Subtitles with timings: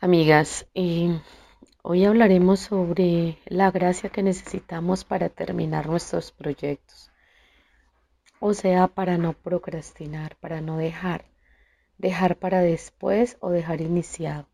[0.00, 0.66] amigas.
[1.82, 7.10] Hoy hablaremos sobre la gracia que necesitamos para terminar nuestros proyectos.
[8.38, 11.24] O sea, para no procrastinar, para no dejar,
[11.98, 14.46] dejar para después o dejar iniciado.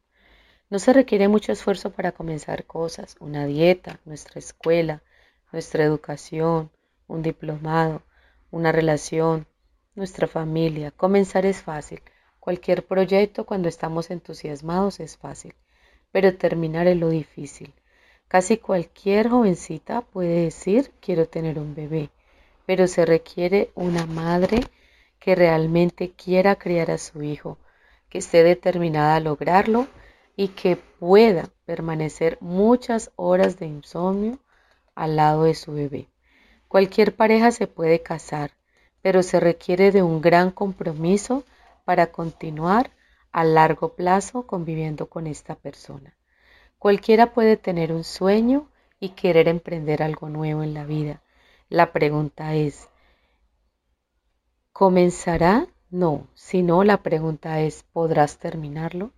[0.71, 5.03] No se requiere mucho esfuerzo para comenzar cosas, una dieta, nuestra escuela,
[5.53, 6.71] nuestra educación,
[7.07, 8.03] un diplomado,
[8.51, 9.47] una relación,
[9.95, 10.91] nuestra familia.
[10.91, 12.01] Comenzar es fácil.
[12.45, 15.55] Cualquier proyecto cuando estamos entusiasmados es fácil,
[16.13, 17.73] pero terminar es lo difícil.
[18.29, 22.11] Casi cualquier jovencita puede decir quiero tener un bebé,
[22.67, 24.61] pero se requiere una madre
[25.19, 27.57] que realmente quiera criar a su hijo,
[28.11, 29.87] que esté determinada a lograrlo
[30.37, 34.39] y que pueda permanecer muchas horas de insomnio
[34.95, 36.09] al lado de su bebé.
[36.69, 38.51] Cualquier pareja se puede casar,
[39.01, 41.43] pero se requiere de un gran compromiso
[41.85, 42.91] para continuar
[43.33, 46.17] a largo plazo conviviendo con esta persona.
[46.79, 48.69] Cualquiera puede tener un sueño
[49.01, 51.23] y querer emprender algo nuevo en la vida.
[51.69, 52.89] La pregunta es,
[54.73, 55.67] ¿comenzará?
[55.91, 59.13] No, si no, la pregunta es, ¿podrás terminarlo?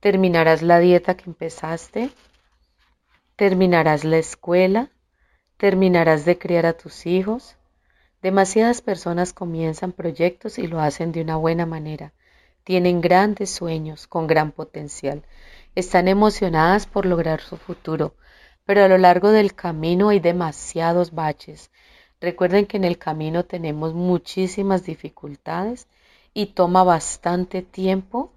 [0.00, 2.10] ¿Terminarás la dieta que empezaste?
[3.36, 4.90] ¿Terminarás la escuela?
[5.56, 7.57] ¿Terminarás de criar a tus hijos?
[8.20, 12.12] Demasiadas personas comienzan proyectos y lo hacen de una buena manera.
[12.64, 15.22] Tienen grandes sueños con gran potencial.
[15.76, 18.14] Están emocionadas por lograr su futuro,
[18.64, 21.70] pero a lo largo del camino hay demasiados baches.
[22.20, 25.86] Recuerden que en el camino tenemos muchísimas dificultades
[26.34, 28.32] y toma bastante tiempo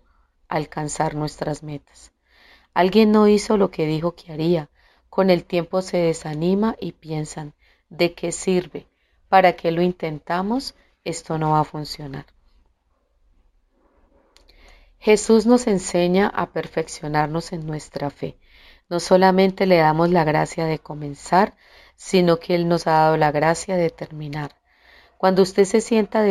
[0.48, 2.12] alcanzar nuestras metas.
[2.76, 4.70] Alguien no hizo lo que dijo que haría.
[5.10, 7.54] Con el tiempo se desanima y piensan,
[7.90, 8.91] ¿de qué sirve?
[9.32, 10.76] ¿Para qué lo intentamos?
[11.06, 12.26] Esto no va a funcionar.
[15.00, 18.38] Jesús nos enseña a perfeccionarnos en nuestra fe.
[18.90, 21.56] No solamente le damos la gracia de comenzar,
[21.96, 24.58] sino que Él nos ha dado la gracia de terminar.
[25.18, 26.26] Cuando usted se sienta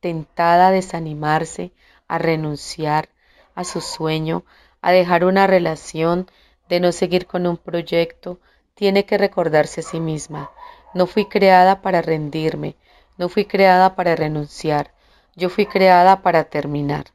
[0.00, 1.72] tentada a desanimarse,
[2.06, 3.10] a renunciar
[3.54, 4.46] a su sueño,
[4.80, 6.30] a dejar una relación,
[6.70, 8.40] de no seguir con un proyecto,
[8.72, 10.50] tiene que recordarse a sí misma,
[10.94, 12.76] no fui creada para rendirme,
[13.16, 14.92] no fui creada para renunciar,
[15.36, 17.06] yo fui creada para terminar.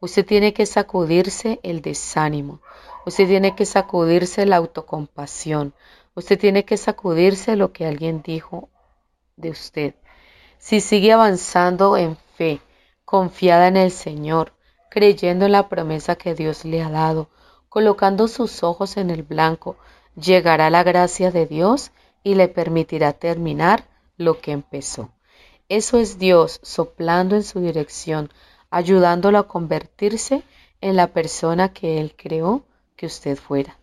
[0.00, 2.60] Usted tiene que sacudirse el desánimo,
[3.04, 5.74] usted tiene que sacudirse la autocompasión,
[6.14, 8.68] usted tiene que sacudirse lo que alguien dijo
[9.36, 9.94] de usted.
[10.58, 12.60] Si sigue avanzando en fe,
[13.04, 14.52] confiada en el Señor,
[14.90, 17.28] creyendo en la promesa que Dios le ha dado,
[17.68, 19.76] colocando sus ojos en el blanco,
[20.14, 21.92] llegará la gracia de Dios
[22.22, 23.84] y le permitirá terminar
[24.16, 25.10] lo que empezó.
[25.68, 28.30] Eso es Dios soplando en su dirección,
[28.70, 30.42] ayudándolo a convertirse
[30.80, 32.64] en la persona que Él creó
[32.96, 33.78] que usted fuera.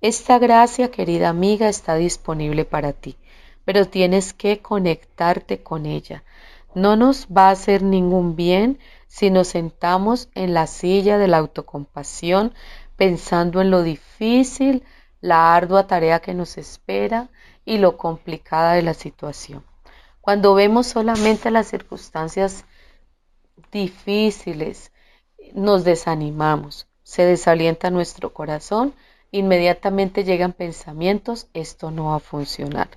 [0.00, 3.16] Esta gracia, querida amiga, está disponible para ti,
[3.64, 6.22] pero tienes que conectarte con ella.
[6.74, 11.38] No nos va a hacer ningún bien si nos sentamos en la silla de la
[11.38, 12.52] autocompasión
[12.96, 14.82] pensando en lo difícil,
[15.20, 17.28] la ardua tarea que nos espera
[17.66, 19.62] y lo complicada de la situación.
[20.22, 22.64] Cuando vemos solamente las circunstancias
[23.70, 24.92] difíciles,
[25.52, 28.94] nos desanimamos, se desalienta nuestro corazón,
[29.30, 32.88] inmediatamente llegan pensamientos, esto no va a funcionar,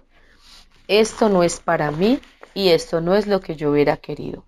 [0.87, 2.19] esto no es para mí
[2.53, 4.45] y esto no es lo que yo hubiera querido.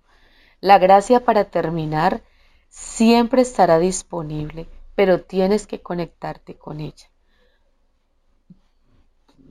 [0.60, 2.22] La gracia para terminar
[2.68, 7.11] siempre estará disponible, pero tienes que conectarte con ella.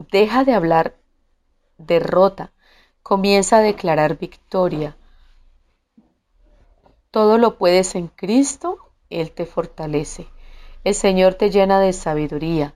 [0.10, 0.96] Deja de hablar
[1.78, 2.52] derrota,
[3.04, 4.98] comienza a declarar victoria.
[7.12, 8.80] Todo lo puedes en Cristo,
[9.12, 10.28] Él te fortalece.
[10.84, 12.74] El Señor te llena de sabiduría.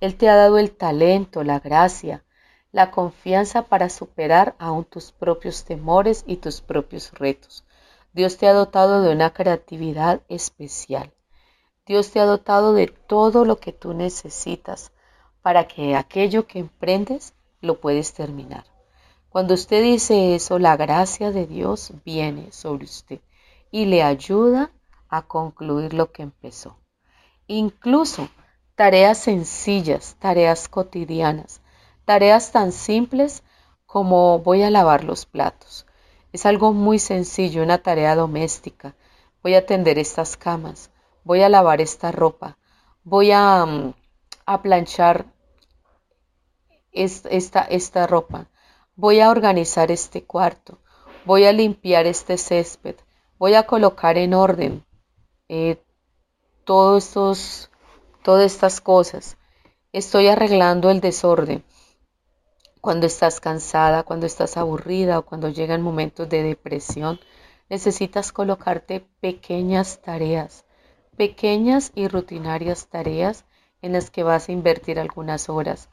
[0.00, 2.24] Él te ha dado el talento, la gracia,
[2.70, 7.64] la confianza para superar aún tus propios temores y tus propios retos.
[8.12, 11.12] Dios te ha dotado de una creatividad especial.
[11.86, 14.92] Dios te ha dotado de todo lo que tú necesitas
[15.48, 18.66] para que aquello que emprendes lo puedes terminar.
[19.30, 23.20] Cuando usted dice eso, la gracia de Dios viene sobre usted
[23.70, 24.70] y le ayuda
[25.08, 26.76] a concluir lo que empezó.
[27.46, 28.28] incluso
[28.74, 31.62] tareas sencillas, tareas cotidianas,
[32.04, 33.42] tareas tan simples
[33.86, 35.86] como voy a lavar los platos.
[36.30, 38.96] Es algo muy sencillo, una tarea doméstica.
[39.42, 40.90] Voy a tender estas camas,
[41.24, 42.58] voy a lavar esta ropa,
[43.02, 43.94] voy a, mm,
[44.44, 45.37] a planchar
[46.92, 48.48] esta, esta ropa,
[48.96, 50.78] voy a organizar este cuarto,
[51.24, 52.96] voy a limpiar este césped,
[53.38, 54.84] voy a colocar en orden
[55.48, 55.82] eh,
[56.64, 57.70] todos estos,
[58.22, 59.36] todas estas cosas.
[59.92, 61.64] Estoy arreglando el desorden.
[62.80, 67.18] Cuando estás cansada, cuando estás aburrida o cuando llegan momentos de depresión,
[67.68, 70.64] necesitas colocarte pequeñas tareas,
[71.16, 73.44] pequeñas y rutinarias tareas
[73.82, 75.88] en las que vas a invertir algunas horas,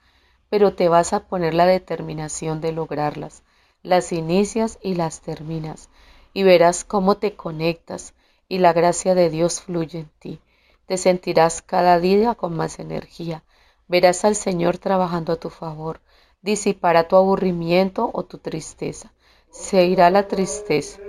[0.50, 3.44] pero te vas a poner la determinación de lograrlas.
[3.84, 5.90] Las inicias y las terminas,
[6.34, 8.14] y verás cómo te conectas
[8.48, 10.40] y la gracia de Dios fluye en ti.
[10.86, 13.44] Te sentirás cada día con más energía.
[13.88, 16.02] Verás al Señor trabajando a tu favor.
[16.42, 19.12] Disipará tu aburrimiento o tu tristeza.
[19.50, 21.00] Se irá la tristeza.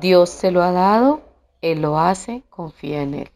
[0.00, 1.22] Dios te lo ha dado,
[1.62, 3.30] Él lo hace, confía en Él.